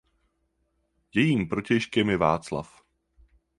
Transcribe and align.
Jejím 1.15 1.47
protějškem 1.47 2.09
je 2.09 2.17
Václav. 2.17 2.81